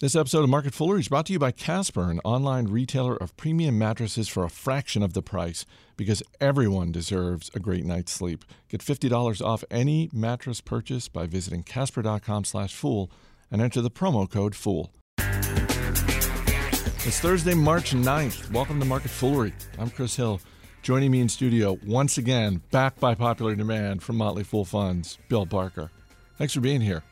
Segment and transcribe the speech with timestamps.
[0.00, 3.36] This episode of Market Foolery is brought to you by Casper, an online retailer of
[3.36, 8.44] premium mattresses for a fraction of the price because everyone deserves a great night's sleep.
[8.68, 13.10] Get $50 off any mattress purchase by visiting casper.com slash fool
[13.50, 14.92] and enter the promo code FOOL.
[15.18, 18.52] It's Thursday, March 9th.
[18.52, 19.52] Welcome to Market Foolery.
[19.80, 20.40] I'm Chris Hill.
[20.82, 25.44] Joining me in studio once again, back by popular demand from Motley Fool Funds, Bill
[25.44, 25.90] Barker.
[26.36, 27.02] Thanks for being here.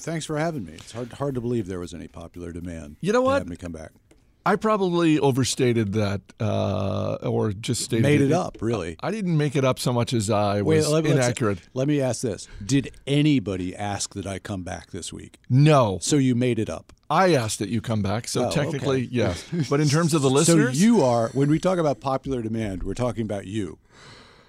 [0.00, 0.72] Thanks for having me.
[0.74, 2.96] It's hard hard to believe there was any popular demand.
[3.00, 3.38] You know to what?
[3.40, 3.92] Have me come back.
[4.46, 8.96] I probably overstated that, uh, or just stated Made it up, really.
[9.00, 11.58] I didn't make it up so much as I was let, inaccurate.
[11.74, 15.38] Let me ask this: Did anybody ask that I come back this week?
[15.50, 16.92] No, So you made it up.
[17.10, 19.08] I asked that you come back, so Oh, technically, okay.
[19.10, 19.44] yes.
[19.68, 22.82] But in terms of the listeners, So you are when we talk about popular demand,
[22.84, 23.78] we're talking about you.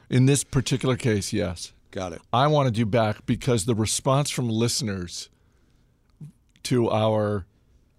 [0.09, 2.21] in this particular case, yes, Got it.
[2.31, 5.29] I wanted you back because the response from listeners
[6.63, 7.45] to our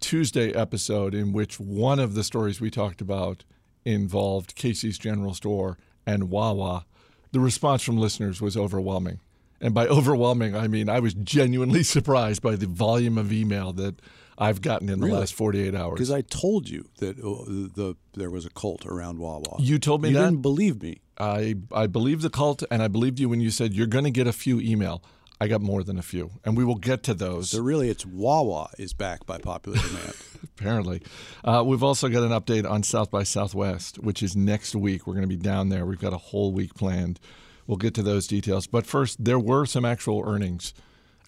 [0.00, 3.44] Tuesday episode, in which one of the stories we talked about
[3.84, 6.84] involved Casey's General Store and Wawa,
[7.32, 9.20] the response from listeners was overwhelming.
[9.60, 14.00] And by overwhelming, I mean I was genuinely surprised by the volume of email that
[14.38, 15.18] I've gotten in the Really?
[15.20, 15.92] last 48 hours.
[15.94, 19.56] Because I told you that uh, the there was a cult around Wawa.
[19.60, 20.24] You told me You that?
[20.24, 21.00] didn't believe me.
[21.18, 24.10] I I believe the cult, and I believed you when you said you're going to
[24.10, 25.02] get a few email.
[25.42, 27.50] I got more than a few, and we will get to those.
[27.50, 30.14] So really, it's Wawa is back by popular demand.
[30.56, 31.02] apparently.
[31.42, 35.04] Uh, we've also got an update on South by Southwest, which is next week.
[35.04, 35.84] We're going to be down there.
[35.84, 37.18] We've got a whole week planned.
[37.66, 38.68] We'll get to those details.
[38.68, 40.74] But first, there were some actual earnings,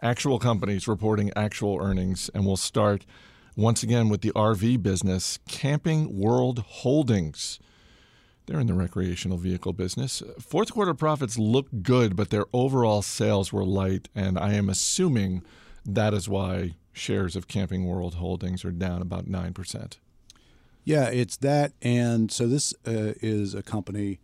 [0.01, 2.31] actual companies reporting actual earnings.
[2.33, 3.05] And we'll start
[3.57, 7.59] once again with the RV business, Camping World Holdings.
[8.47, 10.23] They're in the recreational vehicle business.
[10.39, 15.43] Fourth quarter profits look good, but their overall sales were light, and I am assuming
[15.87, 19.99] that is why shares of Camping World Holdings are down about 9%.
[20.85, 21.73] Yeah, it's that.
[21.81, 24.21] And so this uh, is a company,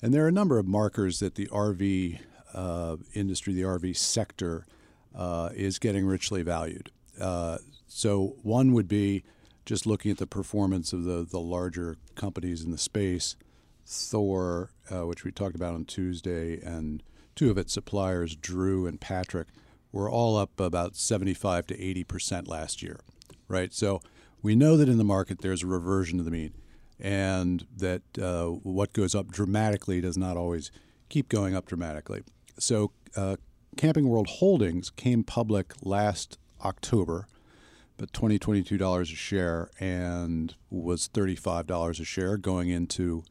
[0.00, 2.18] and there are a number of markers that the RV
[2.54, 4.66] uh, industry, the RV sector,
[5.14, 6.90] uh, is getting richly valued.
[7.20, 9.22] Uh, so one would be
[9.66, 13.36] just looking at the performance of the, the larger companies in the space.
[13.90, 17.02] Thor, uh, which we talked about on Tuesday, and
[17.34, 19.48] two of its suppliers, Drew and Patrick,
[19.90, 23.00] were all up about 75 to 80 percent last year,
[23.48, 23.74] right?
[23.74, 24.00] So
[24.42, 26.54] we know that in the market there's a reversion to the mean,
[27.00, 30.70] and that uh, what goes up dramatically does not always
[31.08, 32.22] keep going up dramatically.
[32.58, 33.36] So uh,
[33.76, 37.26] Camping World Holdings came public last October
[37.96, 42.70] but twenty twenty two dollars a share and was thirty five dollars a share going
[42.70, 43.24] into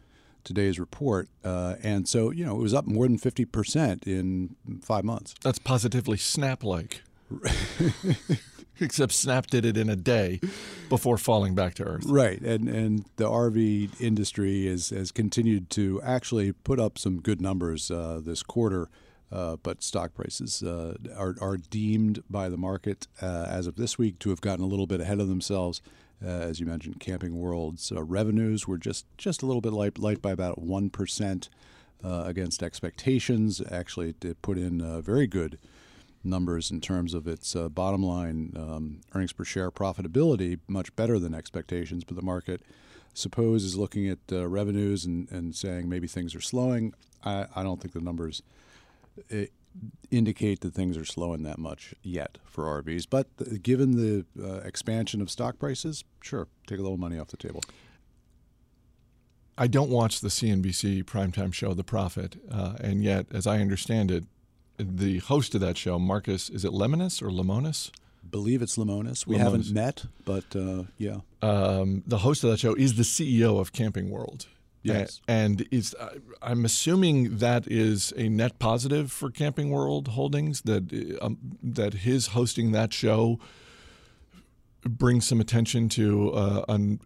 [0.49, 1.29] today's report.
[1.43, 5.35] Uh, and so you know it was up more than fifty percent in five months.
[5.43, 7.01] That's positively Snap like.
[8.81, 10.39] Except Snap did it in a day
[10.89, 12.05] before falling back to earth.
[12.05, 17.41] Right, and and the RV industry is, has continued to actually put up some good
[17.41, 18.89] numbers uh, this quarter.
[19.31, 23.95] Uh, but stock prices uh, are, are deemed by the market uh, as of this
[23.95, 25.83] week to have gotten a little bit ahead of themselves.
[26.23, 29.97] Uh, as you mentioned, Camping World's uh, revenues were just, just a little bit light,
[29.97, 31.49] light by about 1%
[32.03, 33.61] uh, against expectations.
[33.71, 35.57] Actually, it did put in uh, very good
[36.23, 41.17] numbers in terms of its uh, bottom line um, earnings per share profitability, much better
[41.19, 42.03] than expectations.
[42.03, 42.61] But the market,
[43.13, 46.93] suppose, is looking at uh, revenues and, and saying maybe things are slowing.
[47.23, 48.41] I, I don't think the numbers
[49.33, 49.45] uh,
[50.11, 53.05] indicate that things are slowing that much yet for RVs.
[53.09, 57.27] But th- given the uh, expansion of stock prices, sure, take a little money off
[57.27, 57.61] the table.
[59.57, 64.09] I don't watch the CNBC primetime show, The Profit, uh, and yet, as I understand
[64.09, 64.23] it,
[64.77, 67.91] the host of that show, Marcus, is it Lemonis or Lemonis?
[68.29, 69.27] Believe it's Lemonis.
[69.27, 69.39] We Lemonis.
[69.39, 71.17] haven't met, but uh, yeah.
[71.41, 74.45] Um, the host of that show is the CEO of Camping World.
[74.81, 75.21] Yes.
[75.27, 81.17] And is I- I'm assuming that is a net positive for Camping World Holdings that
[81.21, 83.39] um, that his hosting that show
[84.83, 86.99] brings some attention to uh, an,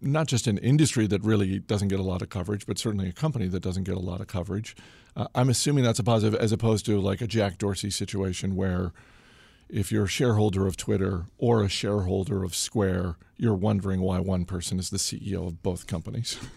[0.00, 3.12] not just an industry that really doesn't get a lot of coverage, but certainly a
[3.12, 4.76] company that doesn't get a lot of coverage.
[5.16, 8.92] Uh, I'm assuming that's a positive, as opposed to like a Jack Dorsey situation where
[9.68, 14.44] if you're a shareholder of Twitter or a shareholder of Square, you're wondering why one
[14.44, 16.38] person is the CEO of both companies.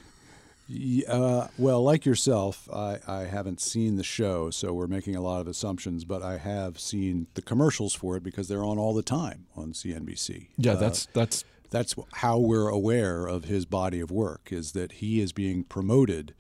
[1.07, 5.39] Uh, well, like yourself, I, I haven't seen the show, so we're making a lot
[5.39, 9.03] of assumptions, but I have seen the commercials for it because they're on all the
[9.03, 10.47] time on CNBC.
[10.57, 14.93] Yeah, Uh, that's that's that's how we're aware of his body of work is that
[14.93, 16.33] he is being promoted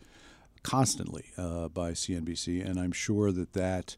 [0.63, 3.95] constantly uh, by CNBC, and I'm sure that that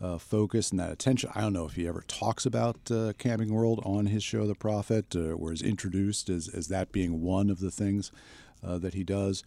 [0.00, 1.30] uh, focus and that attention.
[1.34, 4.54] I don't know if he ever talks about uh, Camping World on his show, The
[4.54, 8.12] Profit, uh, or is introduced as, as that being one of the things
[8.62, 9.42] uh, that he does.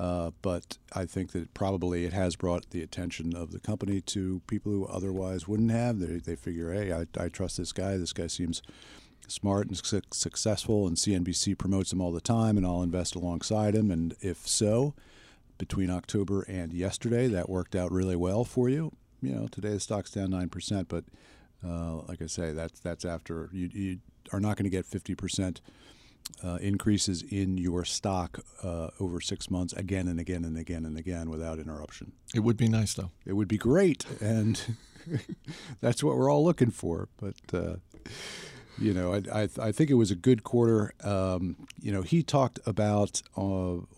[0.00, 4.40] Uh, but I think that probably it has brought the attention of the company to
[4.46, 5.98] people who otherwise wouldn't have.
[5.98, 7.98] They, they figure, hey, I, I trust this guy.
[7.98, 8.62] This guy seems
[9.28, 13.74] smart and su- successful, and CNBC promotes him all the time, and I'll invest alongside
[13.74, 13.90] him.
[13.90, 14.94] And if so,
[15.58, 18.92] between October and yesterday, that worked out really well for you.
[19.20, 21.04] You know, today the stock's down nine percent, but
[21.62, 23.98] uh, like I say, that's that's after you, you
[24.32, 25.60] are not going to get fifty percent
[26.44, 30.96] uh, increases in your stock uh, over six months again and again and again and
[30.96, 32.12] again without interruption.
[32.34, 33.10] It would be nice, though.
[33.26, 34.76] It would be great, and
[35.80, 37.08] that's what we're all looking for.
[37.20, 37.76] But uh,
[38.80, 40.94] you know, I, I, I, think it was a good quarter.
[41.04, 43.40] Um, you know, he talked about uh,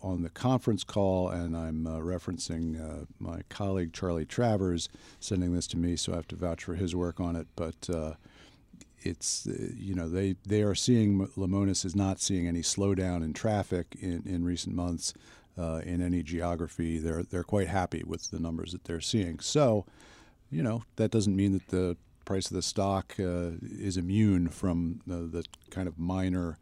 [0.01, 4.89] on the conference call, and I'm uh, referencing uh, my colleague Charlie Travers
[5.21, 7.47] sending this to me, so I have to vouch for his work on it.
[7.55, 8.13] But uh,
[9.03, 13.33] it's uh, you know they they are seeing Lemonis is not seeing any slowdown in
[13.33, 15.13] traffic in, in recent months
[15.57, 16.97] uh, in any geography.
[16.97, 19.39] They're they're quite happy with the numbers that they're seeing.
[19.39, 19.85] So,
[20.49, 25.01] you know that doesn't mean that the price of the stock uh, is immune from
[25.05, 26.57] the, the kind of minor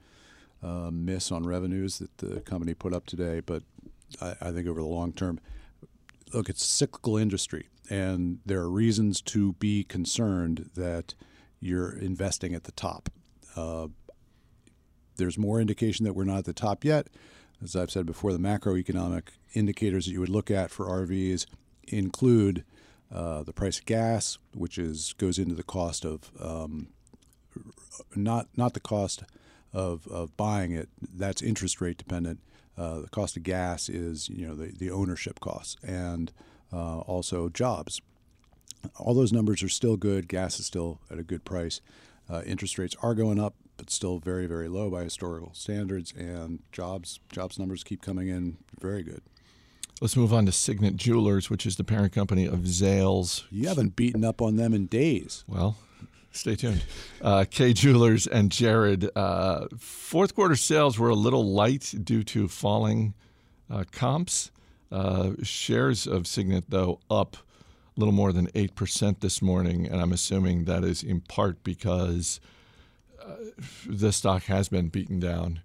[0.63, 3.41] uh, miss on revenues that the company put up today.
[3.41, 3.63] But
[4.21, 5.39] I, I think over the long term,
[6.33, 11.13] look, it's a cyclical industry, and there are reasons to be concerned that
[11.61, 13.09] you're investing at the top.
[13.55, 13.87] Uh,
[15.17, 17.07] there's more indication that we're not at the top yet.
[17.63, 21.45] As I've said before, the macroeconomic indicators that you would look at for RVs
[21.87, 22.65] include
[23.13, 26.87] uh, the price of gas, which is goes into the cost of um,
[28.15, 29.23] not not the cost
[29.73, 30.89] of, of buying it.
[31.01, 32.39] That's interest rate dependent.
[32.77, 36.31] Uh, the cost of gas is you know the, the ownership costs and
[36.73, 38.01] uh, also jobs
[38.98, 40.28] all those numbers are still good.
[40.28, 41.81] Gas is still at a good price.
[42.30, 46.13] Uh, interest rates are going up, but still very, very low by historical standards.
[46.18, 49.22] And jobs jobs numbers keep coming in very good.
[50.00, 53.44] Let's move on to Signet Jewelers, which is the parent company of Zales.
[53.51, 55.44] You haven't beaten up on them in days.
[55.48, 55.75] Well,
[56.31, 56.83] stay tuned.
[57.22, 59.10] Uh, Kay Jewelers and Jared.
[59.16, 63.13] Uh, fourth quarter sales were a little light due to falling
[63.69, 64.51] uh, comps.
[64.92, 67.38] Uh, shares of Signet, though, up
[67.97, 72.39] little more than 8% this morning, and I'm assuming that is in part because
[73.23, 73.35] uh,
[73.85, 75.61] the stock has been beaten down.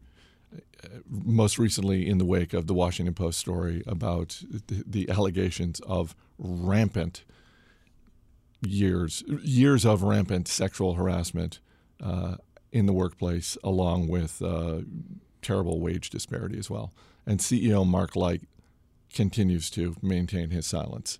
[0.52, 6.14] Uh, most recently, in the wake of the Washington Post story about the, allegations of
[6.38, 7.24] rampant
[8.66, 11.60] years years of rampant sexual harassment
[12.02, 12.36] uh,
[12.72, 14.80] in the workplace, along with uh,
[15.40, 16.92] terrible wage disparity as well.
[17.26, 18.42] And CEO Mark Light
[19.12, 21.18] continues to maintain his silence.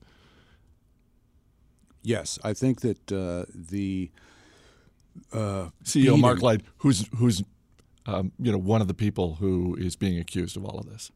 [2.06, 4.12] Yes, I think that uh, the
[5.32, 7.42] uh, CEO Mark Light, who's who's
[8.06, 11.10] um, you know one of the people who is being accused of all of this.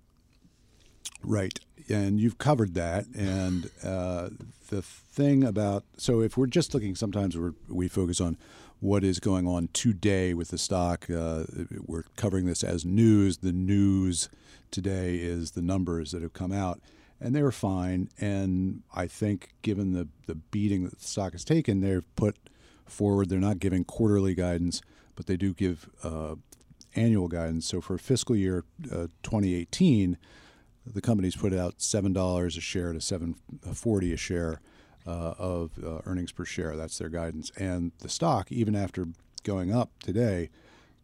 [1.23, 3.07] Right, and you've covered that.
[3.15, 4.31] And uh,
[4.71, 8.37] the thing about so if we're just looking, sometimes we we focus on
[8.81, 11.09] what is going on today with the stock.
[11.09, 11.45] Uh,
[11.87, 13.37] we're covering this as news.
[13.37, 14.29] The news
[14.73, 16.81] today is the numbers that have come out
[17.21, 18.09] and they were fine.
[18.19, 22.37] And I think, given the the beating that the stock has taken, they've put
[22.87, 23.29] forward.
[23.29, 24.83] They're not giving quarterly guidance,
[25.17, 26.37] but they do give uh,
[26.95, 27.67] annual guidance.
[27.67, 30.19] So for fiscal year uh, 2018,
[30.87, 33.37] the company's put out seven dollars a share to seven
[33.73, 34.61] forty a share
[35.07, 36.77] uh, of uh, earnings per share.
[36.77, 39.09] That's their guidance, and the stock, even after
[39.45, 40.51] going up today,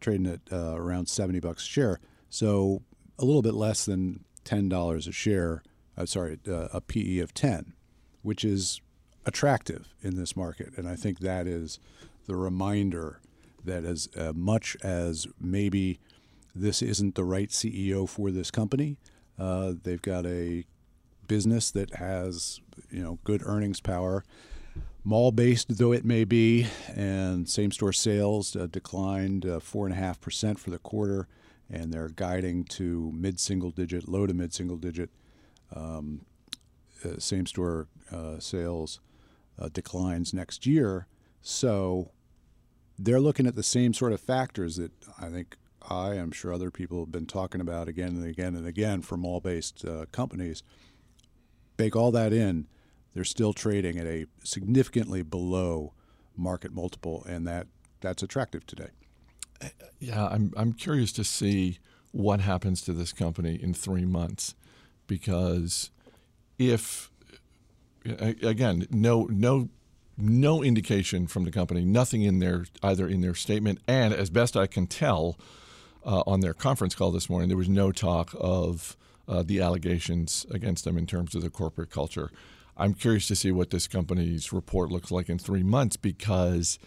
[0.01, 1.99] trading at uh, around seventy bucks a share.
[2.29, 2.81] So
[3.19, 5.63] a little bit less than ten dollars a share
[5.97, 7.73] uh, sorry, uh, a PE of 10,
[8.21, 8.81] which is
[9.25, 10.73] attractive in this market.
[10.77, 11.79] And I think that is
[12.27, 13.19] the reminder
[13.63, 15.99] that as uh, much as maybe
[16.55, 18.97] this isn't the right CEO for this company,
[19.37, 20.65] uh, they've got a
[21.27, 24.23] business that has you know good earnings power.
[25.03, 29.95] Mall based though it may be, and same store sales uh, declined uh, four and
[29.95, 31.27] a half percent for the quarter,
[31.69, 35.09] and they're guiding to mid single digit, low to mid single digit
[35.75, 36.21] um,
[37.03, 38.99] uh, same store uh, sales
[39.59, 41.07] uh, declines next year.
[41.41, 42.11] So
[42.97, 45.55] they're looking at the same sort of factors that I think
[45.89, 49.17] I, I'm sure other people have been talking about again and again and again for
[49.17, 50.63] mall based uh, companies.
[51.77, 52.67] Bake all that in,
[53.13, 55.93] they're still trading at a significantly below
[56.35, 57.67] market multiple, and that,
[58.01, 58.89] that's attractive today.
[59.99, 61.79] Yeah, I'm, I'm curious to see
[62.11, 64.55] what happens to this company in three months
[65.07, 65.89] because
[66.59, 67.11] if
[68.05, 69.69] again no no
[70.17, 74.57] no indication from the company, nothing in their either in their statement, and as best
[74.57, 75.37] I can tell,
[76.05, 78.97] uh, on their conference call this morning, there was no talk of
[79.27, 82.31] uh, the allegations against them in terms of the corporate culture.
[82.77, 86.79] I'm curious to see what this company's report looks like in three months because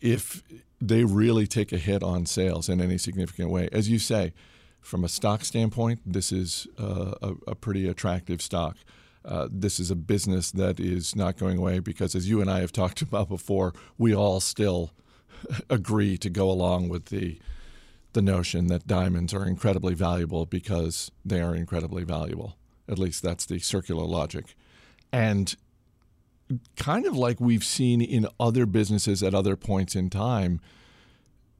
[0.00, 0.42] if
[0.80, 4.32] they really take a hit on sales in any significant way, as you say,
[4.80, 8.76] from a stock standpoint, this is uh, a, a, pretty attractive stock.
[9.24, 12.60] Uh, this is a business that is not going away because, as you and I
[12.60, 14.92] have talked about before, we all still
[15.70, 17.38] agree to go along with the
[18.12, 22.56] the notion that diamonds are incredibly valuable because they are incredibly valuable.
[22.88, 24.56] At least that's the circular logic.
[25.12, 25.54] And
[26.76, 30.60] kind of like we've seen in other businesses at other points in time,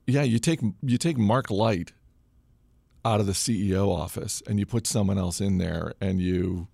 [0.07, 1.93] yeah, you take you take Mark Light
[3.05, 6.69] out of the CEO office and you put someone else in there and you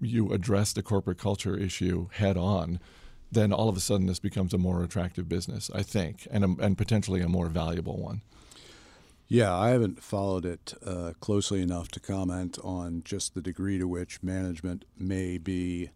[0.00, 2.78] you address the corporate culture issue head on,
[3.32, 6.64] then all of a sudden this becomes a more attractive business, I think, and a,
[6.64, 8.22] and potentially a more valuable one.
[9.26, 13.86] Yeah, I haven't followed it uh, closely enough to comment on just the degree to
[13.86, 15.90] which management may be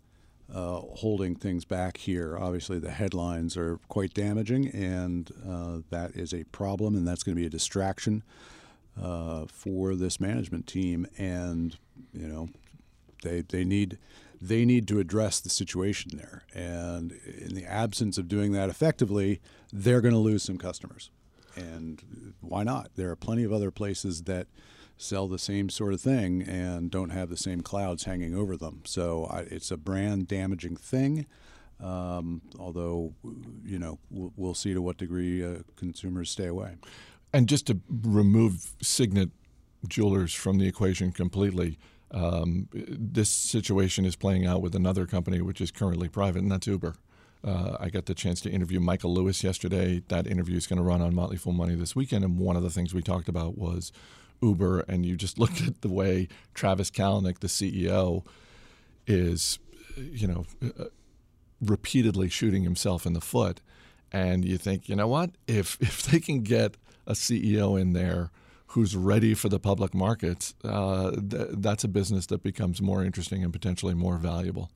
[0.52, 2.36] uh, holding things back here.
[2.36, 7.34] Obviously, the headlines are quite damaging, and uh, that is a problem, and that's going
[7.34, 8.22] to be a distraction
[9.00, 11.06] uh, for this management team.
[11.18, 11.76] And
[12.12, 12.48] you know,
[13.22, 13.98] they they need
[14.40, 16.42] they need to address the situation there.
[16.54, 19.40] And in the absence of doing that effectively,
[19.72, 21.10] they're going to lose some customers
[21.56, 22.90] and why not?
[22.96, 24.46] There are plenty of other places that
[24.96, 28.82] sell the same sort of thing and don't have the same clouds hanging over them.
[28.84, 31.26] So I, it's a brand damaging thing.
[31.80, 33.12] Um, although,
[33.64, 36.76] you know, we'll, we'll, see to what degree uh, consumers stay away.
[37.32, 39.30] And just to remove Signet
[39.88, 41.78] Jewelers from the equation completely,
[42.10, 46.66] um, this situation is playing out with another company which is currently private, and that's
[46.66, 46.94] Uber.
[47.44, 50.02] Uh, I got the chance to interview Michael Lewis yesterday.
[50.08, 52.62] That interview is going to run on Motley Fool Money this weekend, and one of
[52.62, 53.92] the things we talked about was
[54.42, 54.80] Uber.
[54.80, 58.24] And you just looked at the way Travis Kalanick, the CEO,
[59.06, 59.58] is,
[59.96, 60.84] you know, uh,
[61.60, 63.60] repeatedly shooting himself in the foot.
[64.12, 65.30] And you think, you know what?
[65.48, 68.30] If if they can get a CEO in there
[68.68, 73.44] who's ready for the public markets, uh, th- that's a business that becomes more interesting
[73.44, 74.70] and potentially more valuable.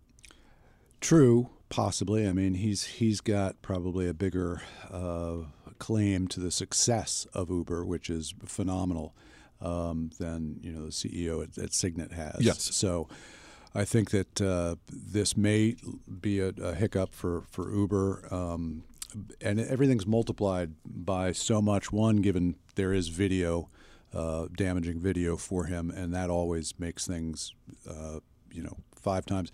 [1.01, 2.29] True, Possibly.
[2.29, 5.39] I mean, he's he's got probably a bigger uh,
[5.79, 9.15] claim to the success of Uber, which is phenomenal,
[9.61, 12.37] um, than you know the CEO at, at, Signet has.
[12.41, 12.75] Yes.
[12.75, 13.09] So.
[13.75, 15.77] I think that uh, this may
[16.23, 18.85] be a, a, hiccup for for Uber, um,
[19.41, 21.93] and everything's multiplied by so much.
[21.93, 23.71] One, given there is video,
[24.13, 27.55] uh, damaging video for him, and that always makes things,
[27.89, 28.21] uh,
[28.51, 29.53] you know, five times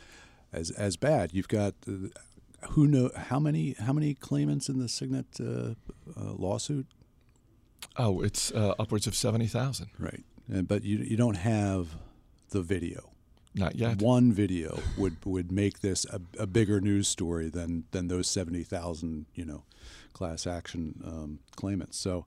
[0.53, 1.33] as as bad.
[1.33, 2.09] You've got uh,
[2.71, 6.87] who know how many how many claimants in the Signet uh, uh, lawsuit?
[7.97, 9.91] Oh, it's uh, upwards of seventy thousand.
[9.99, 11.97] Right, and, but you you don't have
[12.51, 13.12] the video.
[13.55, 14.01] Not yet.
[14.01, 18.63] One video would would make this a, a bigger news story than than those seventy
[18.65, 19.65] thousand you know
[20.13, 21.99] class action um, claimants.
[21.99, 22.27] So.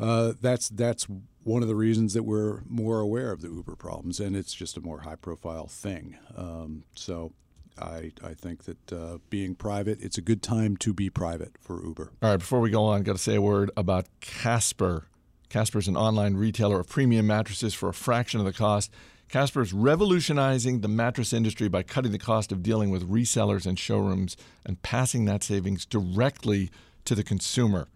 [0.00, 1.06] Uh, that's that's
[1.44, 4.76] one of the reasons that we're more aware of the Uber problems, and it's just
[4.76, 6.16] a more high profile thing.
[6.34, 7.34] Um, so
[7.78, 11.84] I, I think that uh, being private, it's a good time to be private for
[11.84, 12.10] Uber.
[12.22, 15.06] All right, before we go on, got to say a word about Casper.
[15.48, 18.90] Casper is an online retailer of premium mattresses for a fraction of the cost.
[19.32, 23.78] Casper is revolutionizing the mattress industry by cutting the cost of dealing with resellers and
[23.78, 24.36] showrooms
[24.66, 26.70] and passing that savings directly
[27.06, 27.88] to the consumer.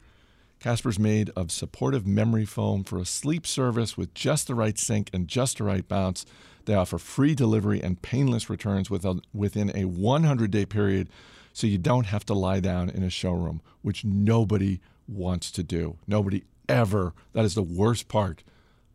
[0.60, 5.10] Casper's made of supportive memory foam for a sleep service with just the right sink
[5.12, 6.24] and just the right bounce.
[6.64, 11.10] They offer free delivery and painless returns within a 100 day period,
[11.52, 15.98] so you don't have to lie down in a showroom, which nobody wants to do.
[16.06, 17.12] Nobody ever.
[17.34, 18.42] That is the worst part.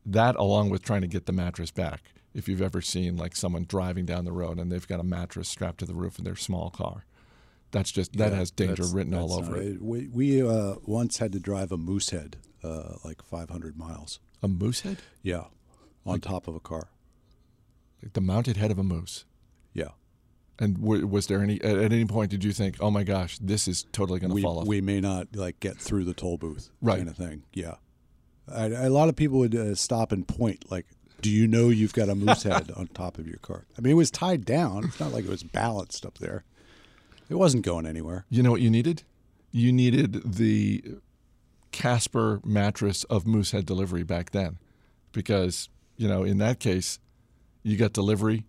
[0.03, 2.01] That, along with trying to get the mattress back.
[2.33, 5.50] If you've ever seen like someone driving down the road and they've got a mattress
[5.50, 7.05] strapped to the roof in their small car,
[7.71, 9.81] that's just that yeah, has danger written all over it.
[9.81, 14.19] We, we uh, once had to drive a Moosehead uh, like 500 miles.
[14.43, 14.97] A moose head?
[15.21, 15.45] Yeah,
[16.05, 16.89] on like, top of a car
[18.01, 19.25] Like the mounted head of a moose.
[19.73, 19.89] Yeah.
[20.59, 23.67] And w- was there any at, any point did you think, oh my gosh, this
[23.67, 24.67] is totally going to fall off?
[24.67, 26.97] We may not like get through the toll booth, right?
[26.97, 27.43] Kind of thing.
[27.53, 27.75] Yeah.
[28.53, 30.88] I, a lot of people would uh, stop and point, like,
[31.21, 33.91] "Do you know you've got a moose head on top of your car?" I mean,
[33.91, 34.85] it was tied down.
[34.85, 36.43] It's not like it was balanced up there.
[37.29, 38.25] It wasn't going anywhere.
[38.29, 39.03] You know what you needed?
[39.51, 40.83] You needed the
[41.71, 44.57] Casper mattress of Moosehead delivery back then,
[45.11, 46.99] because you know in that case
[47.63, 48.45] you got delivery,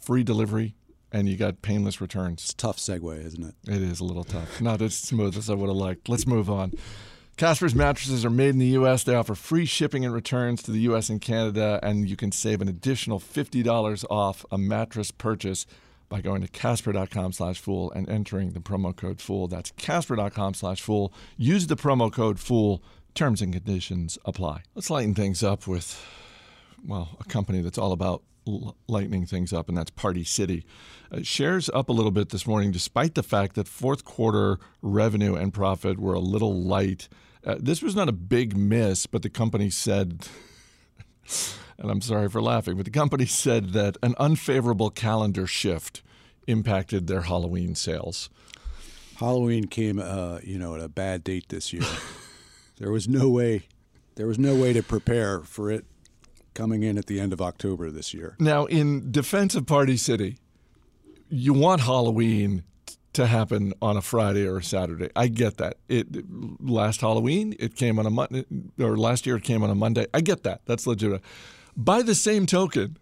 [0.00, 0.74] free delivery,
[1.10, 2.42] and you got painless returns.
[2.42, 3.54] It's a tough segue, isn't it?
[3.66, 4.60] It is a little tough.
[4.60, 6.08] Not as smooth as I would have liked.
[6.08, 6.72] Let's move on.
[7.36, 9.02] Casper's mattresses are made in the U.S.
[9.04, 11.08] They offer free shipping and returns to the U.S.
[11.08, 15.66] and Canada, and you can save an additional $50 off a mattress purchase
[16.08, 19.48] by going to casper.com slash fool and entering the promo code fool.
[19.48, 21.12] That's casper.com slash fool.
[21.38, 22.82] Use the promo code fool.
[23.14, 24.62] Terms and conditions apply.
[24.74, 26.04] Let's lighten things up with,
[26.86, 28.22] well, a company that's all about
[28.88, 30.64] lightening things up, and that's Party City.
[31.10, 35.34] Uh, shares up a little bit this morning, despite the fact that fourth quarter revenue
[35.34, 37.08] and profit were a little light.
[37.44, 40.26] Uh, this was not a big miss, but the company said,
[41.78, 46.02] and I'm sorry for laughing, but the company said that an unfavorable calendar shift
[46.46, 48.30] impacted their Halloween sales.
[49.16, 51.82] Halloween came, uh, you know, at a bad date this year.
[52.78, 53.62] there was no way,
[54.16, 55.84] there was no way to prepare for it
[56.54, 58.36] coming in at the end of October this year.
[58.38, 60.38] Now, in defense of Party City,
[61.28, 62.64] you want Halloween
[63.12, 65.10] to happen on a Friday or a Saturday.
[65.14, 65.76] I get that.
[65.88, 66.06] It
[66.60, 68.44] last Halloween it came on a Monday,
[68.78, 70.06] or last year it came on a Monday.
[70.14, 70.62] I get that.
[70.66, 71.22] That's legitimate.
[71.76, 72.96] By the same token,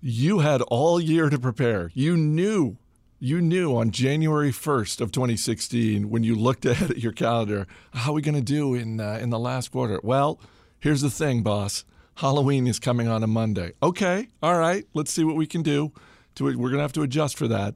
[0.00, 1.90] you had all year to prepare.
[1.94, 2.76] You knew
[3.22, 8.14] you knew on January 1st of 2016 when you looked at your calendar, how are
[8.14, 10.00] we going to do in uh, in the last quarter?
[10.02, 10.40] Well,
[10.80, 11.84] here's the thing, boss.
[12.16, 13.72] Halloween is coming on a Monday.
[13.82, 15.92] Okay, all right, let's see what we can do.
[16.36, 17.74] To we're going to have to adjust for that.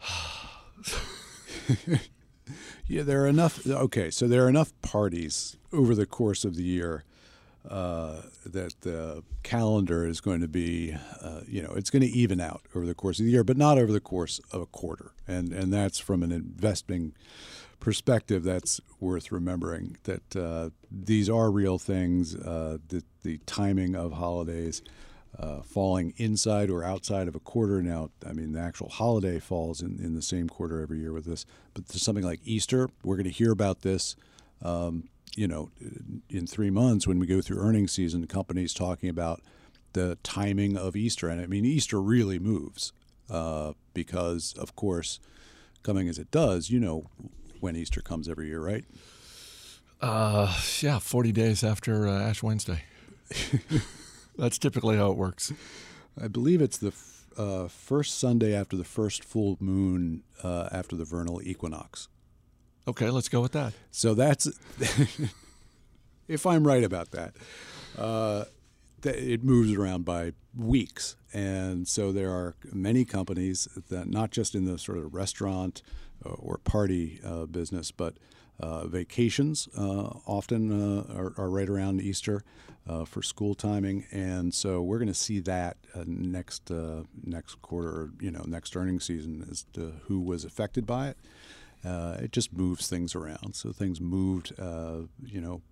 [2.86, 3.66] yeah, there are enough.
[3.66, 7.04] Okay, so there are enough parties over the course of the year
[7.68, 12.40] uh, that the calendar is going to be, uh, you know, it's going to even
[12.40, 15.12] out over the course of the year, but not over the course of a quarter.
[15.26, 17.14] And and that's from an investing
[17.80, 22.34] perspective that's worth remembering that uh, these are real things.
[22.34, 24.82] Uh, the, the timing of holidays
[25.38, 27.82] uh, falling inside or outside of a quarter.
[27.82, 31.26] Now, I mean, the actual holiday falls in, in the same quarter every year with
[31.26, 32.88] this, but something like Easter.
[33.04, 34.16] We're going to hear about this.
[34.62, 35.70] Um, you know,
[36.28, 39.40] in three months when we go through earnings season, companies talking about
[39.92, 42.92] the timing of Easter, and I mean, Easter really moves
[43.30, 45.20] uh, because, of course,
[45.84, 47.08] coming as it does, you know,
[47.60, 48.84] when Easter comes every year, right?
[50.00, 52.82] Uh, yeah, 40 days after uh, Ash Wednesday.
[54.38, 55.52] That's typically how it works.
[56.20, 60.96] I believe it's the f- uh, first Sunday after the first full moon uh, after
[60.96, 62.08] the vernal equinox.
[62.86, 63.74] Okay, let's go with that.
[63.90, 64.48] So that's,
[66.28, 67.34] if I'm right about that,
[67.98, 68.44] uh,
[69.04, 71.16] it moves around by weeks.
[71.32, 75.82] And so there are many companies that, not just in the sort of restaurant,
[76.24, 78.14] or party uh, business, but
[78.60, 82.42] uh, vacations often are, are, right around Easter
[83.06, 85.76] for school timing, and so we're going to see that
[86.06, 86.70] next
[87.24, 91.16] next quarter, you know, next earnings season as to who was affected by it.
[91.84, 93.54] Uh, it just moves things around.
[93.54, 95.62] So things moved, uh, you know,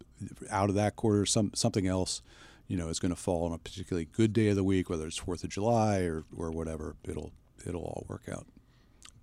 [0.51, 1.27] out of that quarter.
[1.27, 2.23] Some something else,
[2.69, 5.07] you know, is going to fall on a particularly good day of the week, whether
[5.07, 6.97] it's Fourth of July or or whatever.
[7.05, 7.33] It'll
[7.67, 8.47] it'll all work out.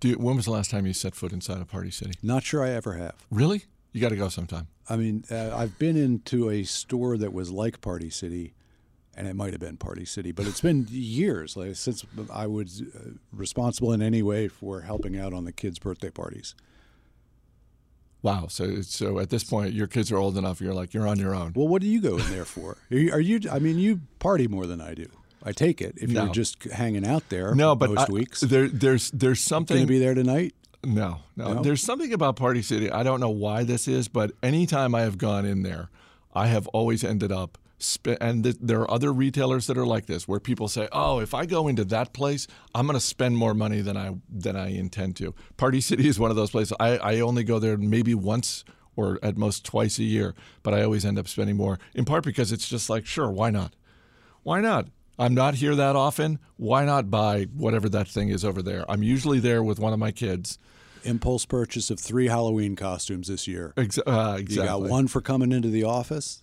[0.02, 2.12] You, when was the last time you set foot inside a Party City?
[2.22, 3.14] Not sure I ever have.
[3.30, 3.64] Really?
[3.92, 4.66] You got to go sometime.
[4.88, 8.52] I mean, uh, I've been into a store that was like Party City,
[9.16, 12.82] and it might have been Party City, but it's been years like, since I was
[12.82, 16.54] uh, responsible in any way for helping out on the kids' birthday parties.
[18.20, 18.46] Wow.
[18.48, 20.60] So, so at this point, your kids are old enough.
[20.60, 21.52] You're like, you're on your own.
[21.54, 22.78] Well, what do you go in there for?
[22.90, 25.06] Are you, are you I mean, you party more than I do.
[25.44, 26.24] I take it if no.
[26.24, 27.54] you're just hanging out there.
[27.54, 28.40] No, but most I, weeks.
[28.40, 29.76] There, there's there's something.
[29.76, 30.54] Going to be there tonight?
[30.82, 31.62] No, no, no.
[31.62, 32.90] There's something about Party City.
[32.90, 35.90] I don't know why this is, but anytime I have gone in there,
[36.34, 37.58] I have always ended up.
[37.78, 41.20] Sp- and th- there are other retailers that are like this, where people say, "Oh,
[41.20, 44.56] if I go into that place, I'm going to spend more money than I than
[44.56, 46.76] I intend to." Party City is one of those places.
[46.80, 48.64] I, I only go there maybe once
[48.96, 51.78] or at most twice a year, but I always end up spending more.
[51.94, 53.74] In part because it's just like, sure, why not?
[54.42, 54.86] Why not?
[55.18, 56.38] I'm not here that often.
[56.56, 58.84] Why not buy whatever that thing is over there?
[58.90, 60.58] I'm usually there with one of my kids.
[61.04, 63.74] Impulse purchase of three Halloween costumes this year.
[63.76, 64.54] Ex- uh, exactly.
[64.54, 66.42] You got one for coming into the office.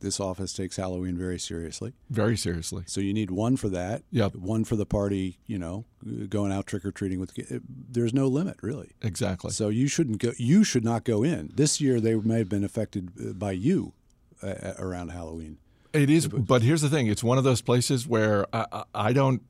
[0.00, 1.94] This office takes Halloween very seriously.
[2.10, 2.84] Very seriously.
[2.86, 4.02] So you need one for that.
[4.10, 4.36] Yep.
[4.36, 5.38] One for the party.
[5.46, 5.86] You know,
[6.28, 7.32] going out trick or treating with.
[7.66, 8.92] There's no limit really.
[9.02, 9.50] Exactly.
[9.50, 10.32] So you shouldn't go.
[10.36, 11.98] You should not go in this year.
[11.98, 13.94] They may have been affected uh, by you
[14.42, 15.58] uh, around Halloween.
[15.96, 19.42] It is, but here's the thing: it's one of those places where I, I don't.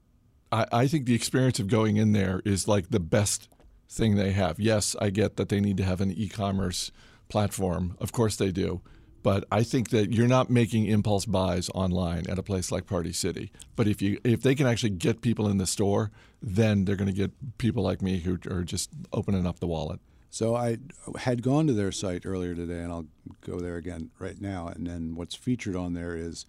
[0.52, 3.48] I, I think the experience of going in there is like the best
[3.88, 4.60] thing they have.
[4.60, 6.92] Yes, I get that they need to have an e-commerce
[7.28, 7.96] platform.
[8.00, 8.80] Of course they do,
[9.26, 13.12] But I think that you're not making impulse buys online at a place like Party
[13.12, 13.50] City.
[13.74, 17.10] But if you if they can actually get people in the store, then they're going
[17.10, 19.98] to get people like me who are just opening up the wallet.
[20.36, 20.76] So I
[21.16, 23.06] had gone to their site earlier today, and I'll
[23.40, 24.68] go there again right now.
[24.68, 26.44] And then what's featured on there is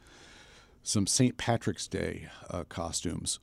[0.84, 1.38] some St.
[1.38, 3.39] Patrick's Day uh, costumes.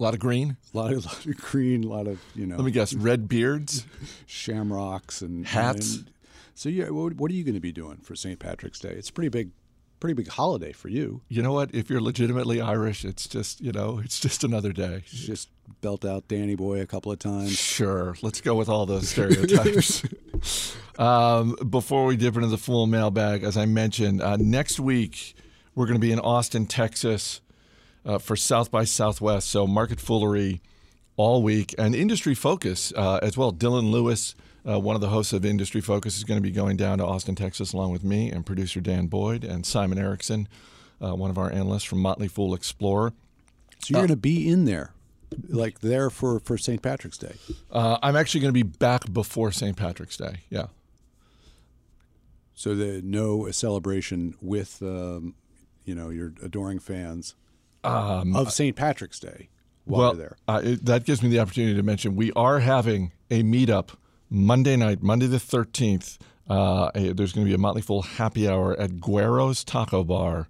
[0.00, 0.56] A lot of green.
[0.74, 1.84] A lot of, lot of green.
[1.84, 2.56] A lot of you know.
[2.56, 2.94] Let me guess.
[2.94, 3.86] Red beards,
[4.26, 5.98] shamrocks, and hats.
[5.98, 6.10] And,
[6.56, 8.40] so yeah, what, what are you going to be doing for St.
[8.40, 8.90] Patrick's Day?
[8.90, 9.52] It's a pretty big
[10.00, 11.20] pretty big holiday for you.
[11.28, 11.72] You know what?
[11.72, 15.04] If you're legitimately Irish, it's just you know, it's just another day.
[15.06, 15.48] Just
[15.80, 17.56] belt out Danny Boy a couple of times.
[17.56, 20.02] Sure, let's go with all those stereotypes.
[20.98, 25.34] um, before we dip into the full mailbag, as I mentioned, uh, next week
[25.74, 27.40] we're going to be in Austin, Texas,
[28.04, 29.48] uh, for South by Southwest.
[29.48, 30.60] So market foolery
[31.16, 33.52] all week and industry focus uh, as well.
[33.52, 34.34] Dylan Lewis
[34.68, 37.06] uh, one of the hosts of Industry Focus is going to be going down to
[37.06, 40.48] Austin, Texas, along with me and producer Dan Boyd and Simon Erickson,
[41.00, 43.12] uh, one of our analysts from Motley Fool Explorer.
[43.78, 44.92] So you're uh, going to be in there,
[45.48, 46.82] like there for, for St.
[46.82, 47.34] Patrick's Day?
[47.70, 49.76] Uh, I'm actually going to be back before St.
[49.76, 50.40] Patrick's Day.
[50.50, 50.66] Yeah.
[52.54, 55.34] So the no celebration with um,
[55.84, 57.34] you know your adoring fans
[57.84, 58.74] um, of St.
[58.74, 59.50] Patrick's Day
[59.84, 60.36] while well, there.
[60.48, 63.90] Uh, it, that gives me the opportunity to mention we are having a meetup
[64.28, 68.78] Monday night, Monday the 13th, uh, there's going to be a Motley Fool happy hour
[68.78, 70.48] at Guero's Taco Bar,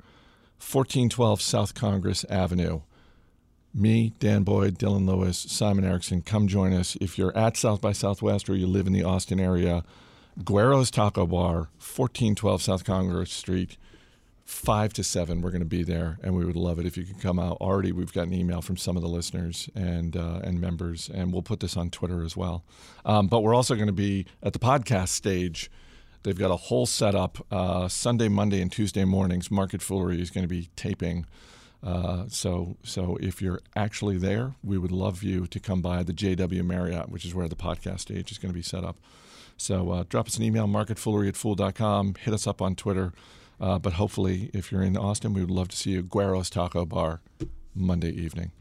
[0.58, 2.80] 1412 South Congress Avenue.
[3.76, 6.96] Me, Dan Boyd, Dylan Lewis, Simon Erickson, come join us.
[7.00, 9.84] If you're at South by Southwest or you live in the Austin area,
[10.42, 13.76] Guero's Taco Bar, 1412 South Congress Street
[14.46, 15.42] five to seven.
[15.42, 17.58] We're going to be there, and we would love it if you could come out.
[17.60, 21.32] Already, we've got an email from some of the listeners and uh, and members, and
[21.32, 22.64] we'll put this on Twitter as well.
[23.04, 25.70] Um, but we're also going to be at the podcast stage.
[26.22, 29.50] They've got a whole setup uh, Sunday, Monday, and Tuesday mornings.
[29.50, 31.26] Market Foolery is going to be taping.
[31.82, 36.12] Uh, so, so if you're actually there, we would love you to come by the
[36.12, 38.96] JW Marriott, which is where the podcast stage is going to be set up.
[39.56, 42.16] So, uh, drop us an email, marketfoolery at fool.com.
[42.20, 43.12] Hit us up on Twitter.
[43.60, 46.50] Uh, but hopefully, if you're in Austin, we would love to see you at Guero's
[46.50, 47.20] Taco Bar
[47.74, 48.52] Monday evening.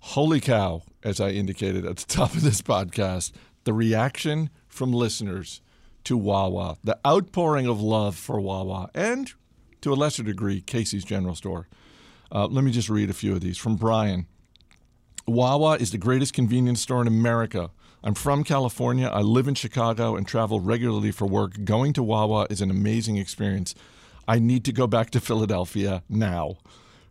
[0.00, 3.32] Holy cow, as I indicated at the top of this podcast,
[3.64, 5.60] the reaction from listeners
[6.04, 9.32] to Wawa, the outpouring of love for Wawa, and
[9.80, 11.68] to a lesser degree, Casey's General Store.
[12.34, 14.26] Uh, let me just read a few of these from Brian.
[15.26, 17.70] Wawa is the greatest convenience store in America.
[18.02, 19.06] I'm from California.
[19.06, 21.64] I live in Chicago and travel regularly for work.
[21.64, 23.74] Going to Wawa is an amazing experience.
[24.26, 26.56] I need to go back to Philadelphia now.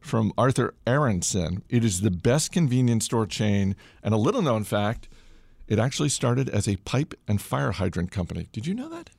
[0.02, 5.08] From Arthur Aronson, it is the best convenience store chain, and a little known fact,
[5.66, 8.50] it actually started as a pipe and fire hydrant company.
[8.52, 9.10] Did you know that?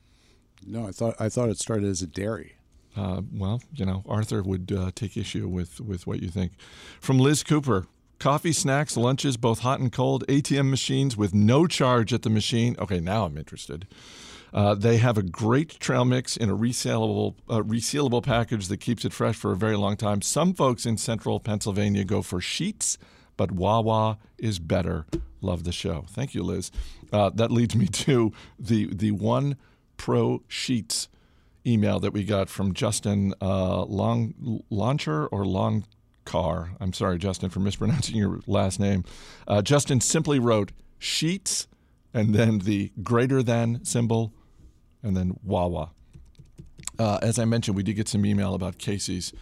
[0.65, 2.55] No, I thought I thought it started as a dairy.
[2.95, 6.53] Uh, well, you know, Arthur would uh, take issue with with what you think.
[6.99, 7.87] From Liz Cooper,
[8.19, 12.75] coffee, snacks, lunches, both hot and cold, ATM machines with no charge at the machine.
[12.79, 13.87] Okay, now I'm interested.
[14.53, 19.03] Uh, they have a great trail mix in a resealable, uh, resealable package that keeps
[19.03, 20.21] it fresh for a very long time.
[20.21, 22.97] Some folks in central Pennsylvania go for Sheetz,
[23.35, 25.05] but Wawa is better.
[25.41, 26.05] Love the show.
[26.09, 26.71] Thank you, Liz.
[27.11, 29.57] Uh, that leads me to the the one
[29.97, 31.09] pro Sheetz
[31.65, 35.85] email that we got from Justin uh, Long Launcher or Long
[36.25, 36.71] Car.
[36.79, 39.03] I'm sorry, Justin, for mispronouncing your last name.
[39.47, 41.67] Uh, Justin simply wrote Sheetz
[42.13, 44.33] and then the greater than symbol
[45.03, 45.91] and then Wawa.
[46.97, 49.33] Uh, as I mentioned, we did get some email about Casey's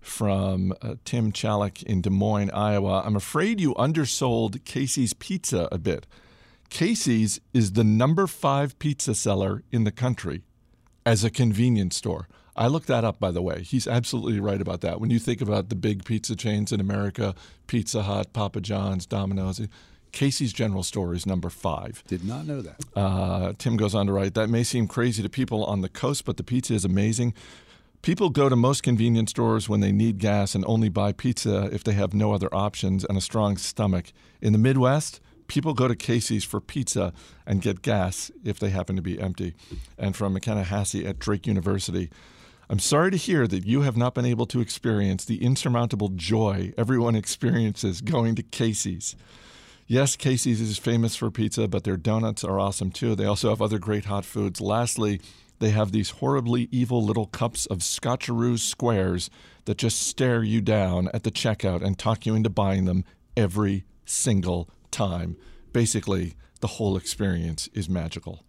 [0.00, 3.02] from uh, Tim Chalik in Des Moines, Iowa.
[3.04, 6.06] I'm afraid you undersold Casey's Pizza a bit.
[6.70, 10.42] Casey's is the number five pizza seller in the country
[11.04, 12.28] as a convenience store.
[12.54, 13.62] I looked that up, by the way.
[13.62, 15.00] He's absolutely right about that.
[15.00, 17.34] When you think about the big pizza chains in America,
[17.66, 19.60] Pizza Hut, Papa John's, Domino's,
[20.12, 22.04] Casey's General Store is number five.
[22.06, 22.76] Did not know that.
[22.94, 26.26] Uh, Tim goes on to write that may seem crazy to people on the coast,
[26.26, 27.32] but the pizza is amazing.
[28.02, 31.84] People go to most convenience stores when they need gas and only buy pizza if
[31.84, 34.12] they have no other options and a strong stomach.
[34.42, 37.12] In the Midwest, people go to Casey's for pizza
[37.46, 39.54] and get gas if they happen to be empty.
[39.98, 42.10] And from McKenna Hassey at Drake University,
[42.68, 46.72] I'm sorry to hear that you have not been able to experience the insurmountable joy
[46.78, 49.16] everyone experiences going to Casey's.
[49.86, 53.14] Yes, Casey's is famous for pizza, but their donuts are awesome too.
[53.14, 54.60] They also have other great hot foods.
[54.60, 55.20] Lastly,
[55.58, 59.28] they have these horribly evil little cups of Scotcheroo squares
[59.66, 63.04] that just stare you down at the checkout and talk you into buying them
[63.36, 65.36] every single time.
[65.72, 68.44] Basically, the whole experience is magical.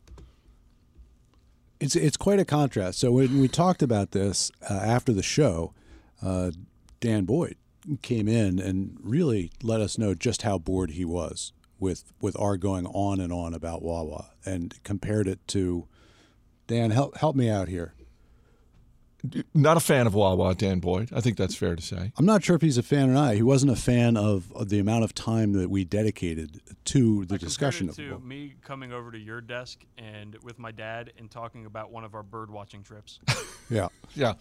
[1.80, 3.00] It's it's quite a contrast.
[3.00, 5.74] So when we talked about this uh, after the show,
[6.22, 6.52] uh,
[7.00, 7.58] Dan Boyd
[8.02, 12.56] came in and really let us know just how bored he was with with our
[12.56, 15.88] going on and on about Wawa and compared it to
[16.68, 16.92] Dan.
[16.92, 17.94] Help help me out here.
[19.54, 21.10] Not a fan of Wawa, Dan Boyd.
[21.14, 22.12] I think that's fair to say.
[22.18, 23.36] I'm not sure if he's a fan or not.
[23.36, 27.36] He wasn't a fan of, of the amount of time that we dedicated to the
[27.36, 31.14] I discussion of it to me coming over to your desk and with my dad
[31.18, 33.20] and talking about one of our bird watching trips.
[33.70, 33.88] Yeah.
[34.14, 34.34] Yeah,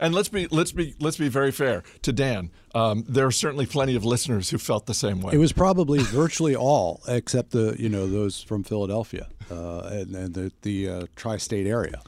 [0.00, 2.50] and let's be let's be let's be very fair to Dan.
[2.74, 5.34] Um, there are certainly plenty of listeners who felt the same way.
[5.34, 10.34] It was probably virtually all except the you know those from Philadelphia uh, and, and
[10.34, 12.02] the the uh, tri-state area.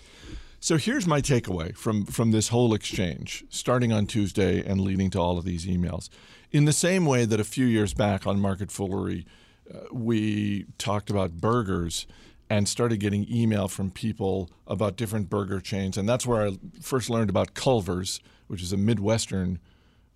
[0.60, 5.20] So here's my takeaway from from this whole exchange, starting on Tuesday and leading to
[5.20, 6.08] all of these emails.
[6.50, 9.26] In the same way that a few years back on Market Foolery,
[9.72, 12.06] uh, we talked about burgers
[12.48, 17.10] and started getting email from people about different burger chains, and that's where I first
[17.10, 19.58] learned about Culver's, which is a Midwestern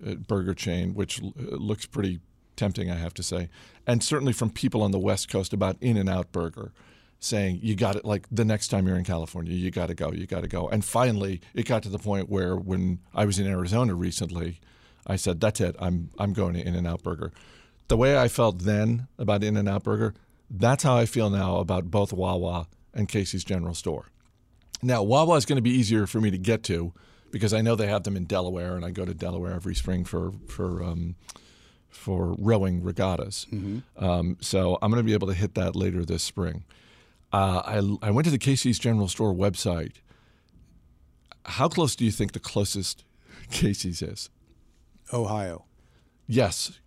[0.06, 2.20] uh, burger chain, which l- uh, looks pretty
[2.56, 3.48] tempting, I have to say,
[3.86, 6.72] and certainly from people on the West Coast about In-N-Out Burger
[7.20, 10.10] saying you got it like the next time you're in California, you got to go,
[10.10, 10.68] you got to go.
[10.68, 14.60] And finally, it got to the point where when I was in Arizona recently,
[15.06, 15.76] I said, "That's it.
[15.78, 17.32] I'm I'm going to In-N-Out Burger."
[17.88, 20.14] The way I felt then about In-N-Out Burger,
[20.48, 24.06] that's how I feel now about both Wawa and Casey's General Store.
[24.82, 26.92] Now, Wawa is going to be easier for me to get to
[27.30, 30.04] because I know they have them in Delaware, and I go to Delaware every spring
[30.04, 31.16] for for um,
[31.90, 33.46] for rowing regattas.
[33.96, 36.64] Um, so I'm going to be able to hit that later this spring.
[37.32, 37.62] Uh,
[38.02, 39.96] I, I went to the Casey's General Store website.
[41.44, 43.04] How close do you think the closest
[43.50, 44.30] Casey's is?
[45.12, 45.64] Ohio.
[46.26, 46.78] Yes,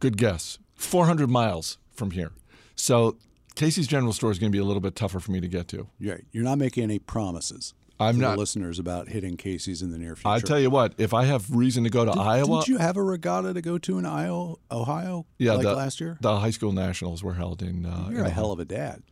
[0.00, 0.58] good guess.
[0.74, 2.32] 400 miles from here.
[2.76, 3.16] So
[3.54, 5.68] Casey's General Store is going to be a little bit tougher for me to get
[5.68, 5.88] to.
[5.98, 7.74] Yeah, you're not making any promises.
[8.00, 8.38] I'm to not.
[8.38, 10.28] Listeners about hitting Casey's in the near future.
[10.28, 12.78] I tell you what, if I have reason to go to Did, Iowa, Didn't you
[12.78, 15.26] have a regatta to go to in Iowa, Ohio?
[15.38, 16.16] yeah, like the, last year.
[16.20, 17.84] the high school nationals were held in.
[17.84, 19.02] Uh, You're in a hell of a dad.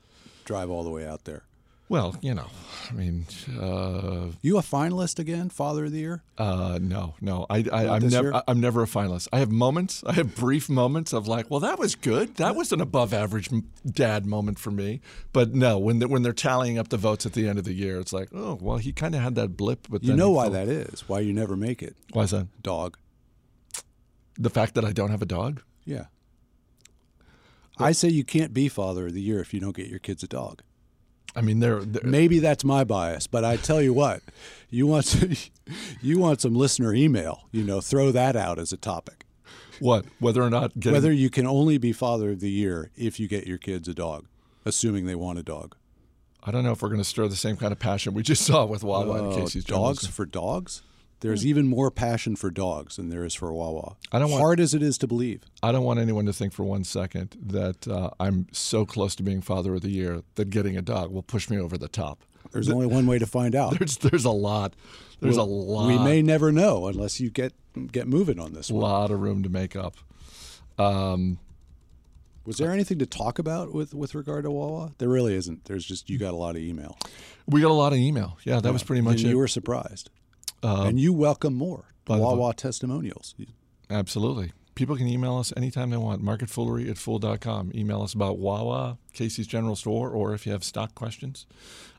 [0.46, 1.42] Drive all the way out there.
[1.88, 2.48] Well, you know,
[2.90, 3.26] I mean,
[3.60, 6.22] uh, You a finalist again, Father of the Year?
[6.36, 7.46] Uh, no, no.
[7.48, 8.42] I, I, I'm never.
[8.48, 9.28] I'm never a finalist.
[9.32, 10.02] I have moments.
[10.04, 12.36] I have brief moments of like, well, that was good.
[12.36, 13.50] That was an above average
[13.88, 15.00] dad moment for me.
[15.32, 17.74] But no, when they, when they're tallying up the votes at the end of the
[17.74, 19.86] year, it's like, oh, well, he kind of had that blip.
[19.88, 21.08] But You know why that is?
[21.08, 21.94] Why you never make it?
[22.12, 22.48] Why is that?
[22.64, 22.96] Dog.
[24.38, 25.62] The fact that I don't have a dog.
[25.84, 26.06] Yeah.
[27.78, 30.22] I say you can't be Father of the Year if you don't get your kids
[30.22, 30.62] a dog.
[31.34, 34.22] I mean, they're, they're Maybe that's my bias, but I tell you what,
[34.70, 35.32] you want some,
[36.00, 37.48] you want some listener email.
[37.52, 39.26] You know, throw that out as a topic.
[39.78, 43.20] what whether or not getting Whether you can only be Father of the Year if
[43.20, 44.26] you get your kids a dog,
[44.64, 45.76] assuming they want a dog.
[46.42, 48.46] I don't know if we're going to stir the same kind of passion we just
[48.46, 50.82] saw with Wawa and Oh, Casey's dogs for dogs.
[51.20, 53.96] There's even more passion for dogs than there is for Wawa.
[54.12, 55.42] I don't want- Hard as it is to believe.
[55.62, 59.22] I don't want anyone to think for one second that uh, I'm so close to
[59.22, 62.22] being Father of the Year that getting a dog will push me over the top.
[62.52, 63.76] There's only one way to find out.
[63.78, 64.74] There's there's a lot.
[65.20, 65.88] There's Well, a lot.
[65.88, 67.52] We may never know unless you get
[67.90, 69.96] get moving on this A lot of room to make up.
[70.78, 71.38] Um,
[72.44, 74.92] Was there anything to talk about with with regard to Wawa?
[74.98, 75.64] There really isn't.
[75.64, 76.96] There's just you got a lot of email.
[77.46, 78.38] we got a lot of email.
[78.44, 79.30] Yeah, that was pretty much and it.
[79.30, 80.10] you were surprised,
[80.62, 81.86] Uh, and you welcome more
[82.20, 83.34] Wawa testimonials.
[83.90, 84.52] Absolutely.
[84.74, 86.22] People can email us anytime they want.
[86.22, 87.72] Marketfoolery at fool.com.
[87.74, 91.46] Email us about Wawa, Casey's General Store, or if you have stock questions,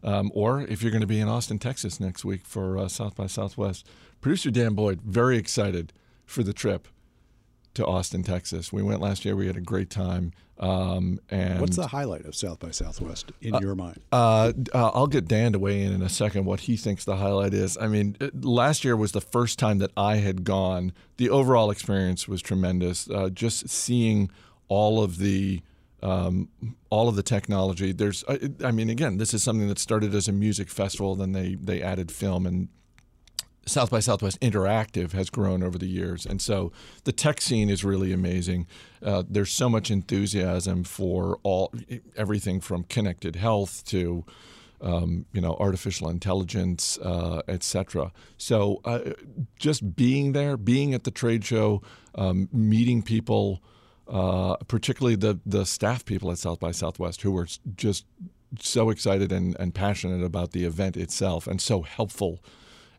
[0.04, 3.16] um, or if you're going to be in Austin, Texas next week for uh, South
[3.16, 3.88] by Southwest.
[4.22, 5.92] Producer Dan Boyd, very excited
[6.26, 6.88] for the trip
[7.78, 8.72] to Austin, Texas.
[8.74, 9.36] We went last year.
[9.36, 10.34] We had a great time.
[10.60, 14.02] Um, and What's the highlight of South by Southwest in your mind?
[14.12, 17.18] Uh, uh, I'll get Dan to weigh in in a second what he thinks the
[17.18, 17.78] highlight is.
[17.80, 20.94] I mean, it- last year was the first time that I had gone.
[21.18, 23.08] The overall experience was tremendous.
[23.10, 24.30] Uh, just seeing
[24.68, 25.62] all of the
[26.04, 26.50] um,
[26.92, 27.92] all of the technology.
[27.92, 31.16] There's, I, I mean, again, this is something that started as a music festival.
[31.16, 32.70] Then they they added film and
[33.68, 36.72] South by Southwest Interactive has grown over the years, and so
[37.04, 38.66] the tech scene is really amazing.
[39.04, 41.74] Uh, there's so much enthusiasm for all
[42.16, 44.26] everything from connected health to
[44.82, 48.12] um, you know artificial intelligence, uh, etc.
[48.38, 49.00] So uh,
[49.58, 51.82] just being there, being at the trade show,
[52.16, 53.62] um, meeting people,
[54.08, 58.06] uh, particularly the the staff people at South by Southwest who were just
[58.60, 62.40] so excited and, and passionate about the event itself, and so helpful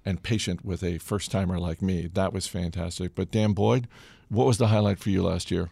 [0.08, 2.08] and patient with a first timer like me.
[2.14, 3.14] That was fantastic.
[3.14, 3.86] But Dan Boyd,
[4.30, 5.68] what was the highlight for you last year?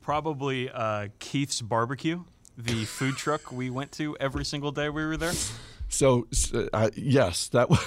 [0.00, 2.24] Probably uh, Keith's barbecue.
[2.58, 5.32] the food truck we went to every single day we were there?
[5.88, 6.26] So
[6.72, 7.80] uh, yes, that was.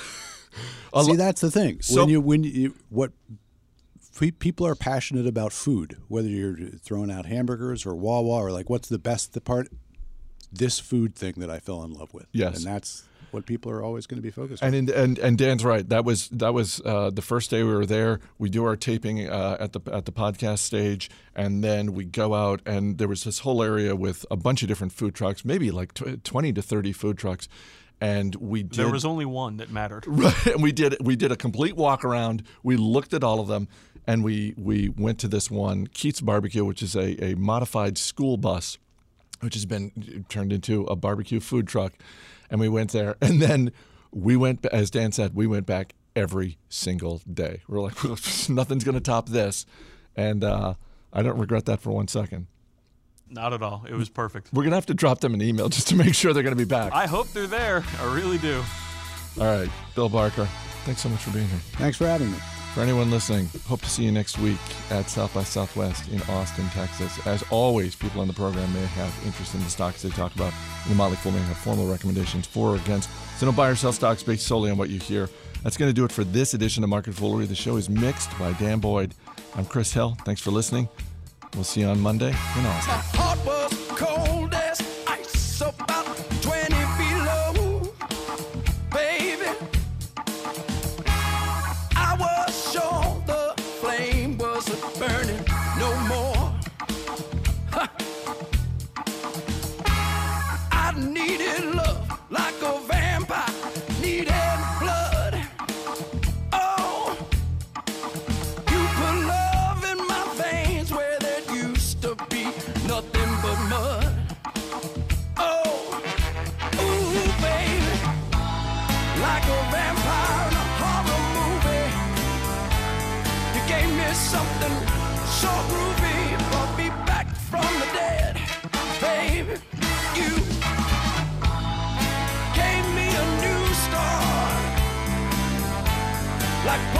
[1.06, 1.82] See, that's the thing.
[1.82, 3.12] So- when you when you what
[4.40, 8.88] people are passionate about food, whether you're throwing out hamburgers or Wawa or like what's
[8.88, 9.68] the best the part,
[10.52, 12.28] this food thing that I fell in love with.
[12.32, 12.58] Yes.
[12.58, 14.74] and that's what people are always going to be focused on.
[14.74, 15.88] And in, and and Dan's right.
[15.88, 18.20] That was that was uh, the first day we were there.
[18.38, 22.34] We do our taping uh, at the at the podcast stage, and then we go
[22.34, 25.72] out, and there was this whole area with a bunch of different food trucks, maybe
[25.72, 27.48] like tw- twenty to thirty food trucks,
[28.00, 28.78] and we did.
[28.78, 30.06] There was only one that mattered.
[30.08, 32.44] Right, and we did we did a complete walk around.
[32.64, 33.68] We looked at all of them,
[34.06, 38.38] and we we went to this one Keats Barbecue, which is a, a modified school
[38.38, 38.78] bus,
[39.42, 41.94] which has been turned into a barbecue food truck,
[42.50, 43.72] and we went there, and then
[44.12, 47.62] we went as Dan said, we went back every single day.
[47.68, 48.04] We're like,
[48.50, 49.66] nothing's going to top this,
[50.16, 50.76] and uh,
[51.14, 52.48] I don't regret that for one second.
[53.30, 53.86] Not at all.
[53.88, 54.50] It was perfect.
[54.54, 56.66] We're gonna have to drop them an email just to make sure they're going to
[56.66, 56.94] be back.
[56.94, 57.84] I hope they're there.
[58.00, 58.64] I really do.
[59.40, 60.48] All right, Bill Barker,
[60.86, 61.60] thanks so much for being here.
[61.74, 62.38] Thanks for having me.
[62.78, 64.60] For anyone listening, hope to see you next week
[64.92, 67.26] at South by Southwest in Austin, Texas.
[67.26, 70.54] As always, people on the program may have interest in the stocks they talk about.
[70.84, 73.10] And the Motley Fool may have formal recommendations for or against.
[73.40, 75.28] So don't buy or sell stocks based solely on what you hear.
[75.64, 77.48] That's going to do it for this edition of Market Foolery.
[77.48, 79.16] The show is mixed by Dan Boyd.
[79.56, 80.16] I'm Chris Hill.
[80.24, 80.88] Thanks for listening.
[81.56, 83.77] We'll see you on Monday in Austin.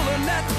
[0.08, 0.57] Pulling that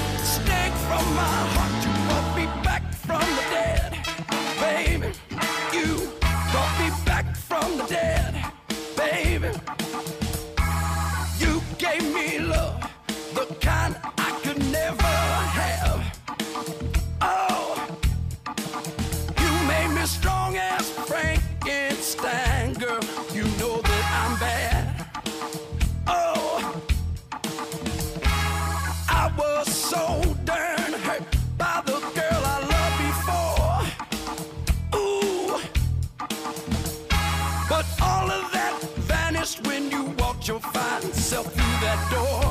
[37.69, 42.41] But all of that vanished when you walked your fine self through that door.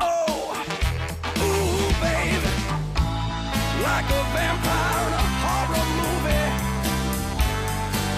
[0.00, 0.54] Oh,
[1.42, 2.52] ooh, baby.
[3.82, 6.48] Like a vampire in a horror movie.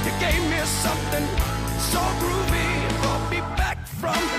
[0.05, 1.27] You gave me something
[1.91, 2.69] so groovy,
[3.01, 4.32] brought me back from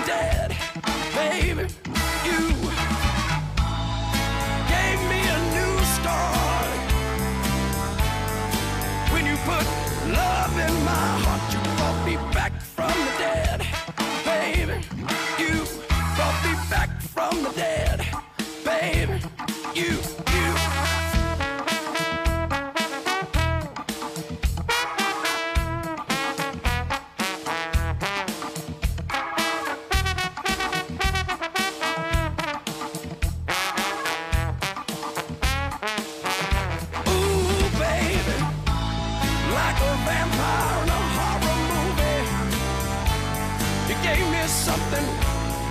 [44.93, 45.15] something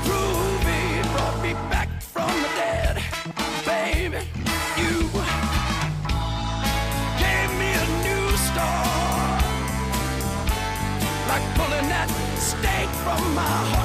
[0.04, 3.02] groovy brought me back from the dead.
[3.64, 4.18] Baby,
[4.76, 4.94] you
[7.18, 9.42] gave me a new start.
[11.28, 12.08] Like pulling that
[12.38, 13.81] stake from my heart.